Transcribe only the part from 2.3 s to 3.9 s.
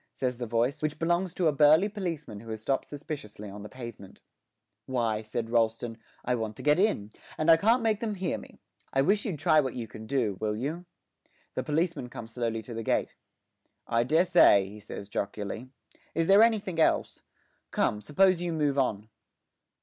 who has stopped suspiciously on the